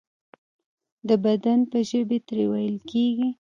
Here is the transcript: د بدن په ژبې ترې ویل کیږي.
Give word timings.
د 1.07 1.09
بدن 1.23 1.59
په 1.71 1.77
ژبې 1.89 2.19
ترې 2.27 2.43
ویل 2.51 2.77
کیږي. 2.89 3.29